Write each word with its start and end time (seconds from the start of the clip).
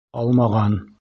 Алмаған. 0.21 0.79